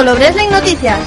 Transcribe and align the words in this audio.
Solo 0.00 0.14
Wrestling 0.14 0.48
Noticias. 0.48 0.98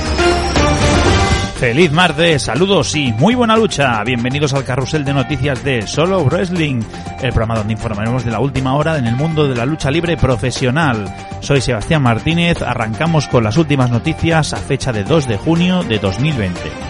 Feliz 1.55 1.91
martes, 1.91 2.43
saludos 2.43 2.95
y 2.95 3.11
muy 3.13 3.33
buena 3.33 3.57
lucha. 3.57 4.03
Bienvenidos 4.03 4.53
al 4.53 4.65
carrusel 4.65 5.03
de 5.03 5.15
noticias 5.15 5.63
de 5.63 5.87
Solo 5.87 6.23
Wrestling, 6.25 6.83
el 7.19 7.29
programa 7.29 7.55
donde 7.55 7.73
informaremos 7.73 8.23
de 8.23 8.29
la 8.29 8.39
última 8.39 8.75
hora 8.75 8.99
en 8.99 9.07
el 9.07 9.15
mundo 9.15 9.47
de 9.47 9.55
la 9.55 9.65
lucha 9.65 9.89
libre 9.89 10.15
profesional. 10.15 11.11
Soy 11.39 11.59
Sebastián 11.59 12.03
Martínez, 12.03 12.61
arrancamos 12.61 13.27
con 13.27 13.43
las 13.43 13.57
últimas 13.57 13.89
noticias 13.89 14.53
a 14.53 14.57
fecha 14.57 14.93
de 14.93 15.03
2 15.03 15.27
de 15.27 15.37
junio 15.37 15.81
de 15.81 15.97
2020. 15.97 16.82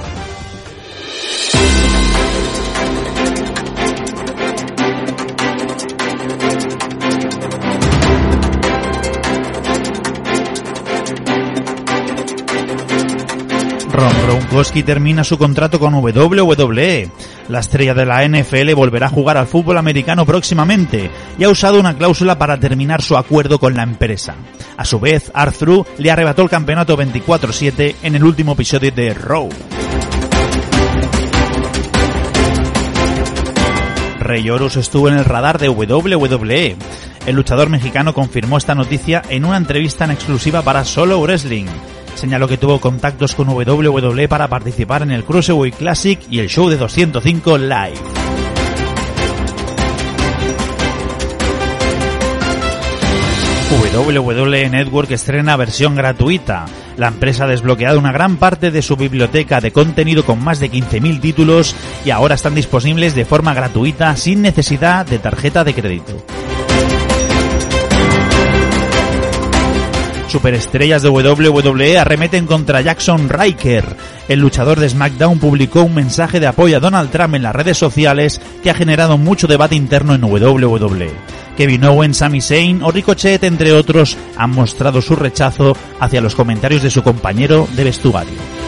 Ron 13.93 14.11
Gronkowski 14.23 14.81
termina 14.81 15.23
su 15.23 15.37
contrato 15.37 15.79
con 15.79 15.93
WWE. 15.93 17.11
La 17.47 17.59
estrella 17.59 17.93
de 17.93 18.07
la 18.07 18.27
NFL 18.27 18.73
volverá 18.73 19.05
a 19.05 19.09
jugar 19.09 19.37
al 19.37 19.45
fútbol 19.45 19.77
americano 19.77 20.25
próximamente 20.25 21.11
y 21.37 21.43
ha 21.43 21.49
usado 21.49 21.79
una 21.79 21.95
cláusula 21.95 22.39
para 22.39 22.59
terminar 22.59 23.03
su 23.03 23.15
acuerdo 23.15 23.59
con 23.59 23.75
la 23.75 23.83
empresa. 23.83 24.33
A 24.77 24.83
su 24.83 24.99
vez, 24.99 25.31
Arthur 25.35 25.85
le 25.99 26.09
arrebató 26.09 26.41
el 26.41 26.49
campeonato 26.49 26.97
24-7 26.97 27.95
en 28.01 28.15
el 28.15 28.23
último 28.23 28.53
episodio 28.53 28.91
de 28.91 29.13
Raw. 29.13 29.49
Rey 34.19 34.49
Horus 34.49 34.77
estuvo 34.77 35.07
en 35.07 35.19
el 35.19 35.25
radar 35.25 35.59
de 35.59 35.69
WWE. 35.69 36.75
El 37.27 37.35
luchador 37.35 37.69
mexicano 37.69 38.15
confirmó 38.15 38.57
esta 38.57 38.73
noticia 38.73 39.21
en 39.29 39.45
una 39.45 39.57
entrevista 39.57 40.05
en 40.05 40.11
exclusiva 40.11 40.63
para 40.63 40.83
Solo 40.83 41.21
Wrestling 41.21 41.67
señaló 42.15 42.47
que 42.47 42.57
tuvo 42.57 42.79
contactos 42.79 43.35
con 43.35 43.49
WWE 43.49 44.27
para 44.27 44.47
participar 44.47 45.01
en 45.03 45.11
el 45.11 45.23
Cruiserweight 45.23 45.75
Classic 45.75 46.19
y 46.29 46.39
el 46.39 46.49
show 46.49 46.69
de 46.69 46.77
205 46.77 47.57
Live. 47.57 48.23
WWE 53.93 54.69
Network 54.69 55.11
estrena 55.11 55.55
versión 55.55 55.93
gratuita. 55.93 56.65
La 56.97 57.09
empresa 57.09 57.43
ha 57.43 57.47
desbloqueado 57.47 57.99
una 57.99 58.11
gran 58.11 58.37
parte 58.37 58.71
de 58.71 58.81
su 58.81 58.95
biblioteca 58.95 59.61
de 59.61 59.71
contenido 59.71 60.25
con 60.25 60.43
más 60.43 60.59
de 60.59 60.71
15.000 60.71 61.21
títulos 61.21 61.75
y 62.03 62.09
ahora 62.09 62.33
están 62.33 62.55
disponibles 62.55 63.13
de 63.13 63.25
forma 63.25 63.53
gratuita 63.53 64.15
sin 64.15 64.41
necesidad 64.41 65.05
de 65.05 65.19
tarjeta 65.19 65.63
de 65.63 65.75
crédito. 65.75 66.42
Superestrellas 70.33 71.03
de 71.03 71.09
WWE 71.09 71.99
arremeten 71.99 72.47
contra 72.47 72.81
Jackson 72.81 73.29
Riker. 73.29 73.85
El 74.27 74.39
luchador 74.39 74.79
de 74.79 74.89
SmackDown 74.89 75.37
publicó 75.37 75.83
un 75.83 75.93
mensaje 75.93 76.39
de 76.39 76.47
apoyo 76.47 76.77
a 76.77 76.79
Donald 76.79 77.11
Trump 77.11 77.35
en 77.35 77.43
las 77.43 77.55
redes 77.55 77.77
sociales 77.77 78.41
que 78.63 78.71
ha 78.71 78.73
generado 78.73 79.19
mucho 79.19 79.45
debate 79.45 79.75
interno 79.75 80.15
en 80.15 80.23
WWE. 80.23 81.11
Kevin 81.55 81.85
Owens, 81.85 82.17
Sami 82.17 82.41
Zayn 82.41 82.81
o 82.81 82.89
Ricochet, 82.89 83.43
entre 83.43 83.73
otros, 83.73 84.17
han 84.35 84.49
mostrado 84.49 85.03
su 85.03 85.15
rechazo 85.15 85.77
hacia 85.99 86.19
los 86.19 86.33
comentarios 86.33 86.81
de 86.81 86.89
su 86.89 87.03
compañero 87.03 87.67
de 87.75 87.83
vestuario. 87.83 88.62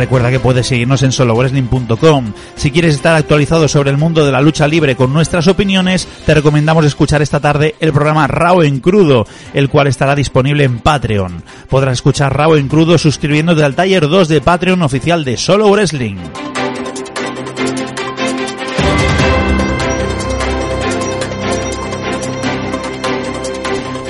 Recuerda 0.00 0.30
que 0.30 0.40
puedes 0.40 0.66
seguirnos 0.66 1.02
en 1.02 1.12
solowrestling.com. 1.12 2.32
Si 2.56 2.70
quieres 2.70 2.94
estar 2.94 3.14
actualizado 3.16 3.68
sobre 3.68 3.90
el 3.90 3.98
mundo 3.98 4.24
de 4.24 4.32
la 4.32 4.40
lucha 4.40 4.66
libre 4.66 4.96
con 4.96 5.12
nuestras 5.12 5.46
opiniones, 5.46 6.08
te 6.24 6.32
recomendamos 6.32 6.86
escuchar 6.86 7.20
esta 7.20 7.38
tarde 7.38 7.74
el 7.80 7.92
programa 7.92 8.26
Raw 8.26 8.62
en 8.62 8.80
Crudo, 8.80 9.26
el 9.52 9.68
cual 9.68 9.88
estará 9.88 10.14
disponible 10.14 10.64
en 10.64 10.78
Patreon. 10.78 11.42
Podrás 11.68 11.98
escuchar 11.98 12.34
Raw 12.34 12.54
en 12.54 12.68
Crudo 12.68 12.96
suscribiéndote 12.96 13.62
al 13.62 13.74
Taller 13.74 14.08
2 14.08 14.28
de 14.28 14.40
Patreon 14.40 14.80
oficial 14.80 15.22
de 15.22 15.36
Solo 15.36 15.70
Wrestling. 15.70 16.16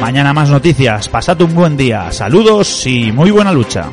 Mañana 0.00 0.32
más 0.32 0.50
noticias, 0.50 1.08
pasad 1.08 1.40
un 1.40 1.52
buen 1.52 1.76
día, 1.76 2.12
saludos 2.12 2.86
y 2.86 3.10
muy 3.10 3.32
buena 3.32 3.50
lucha. 3.52 3.90